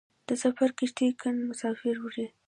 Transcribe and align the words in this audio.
د 0.27 0.29
سفر 0.43 0.69
کښتۍ 0.77 1.07
ګڼ 1.21 1.35
مسافر 1.49 1.95
وړي. 2.01 2.25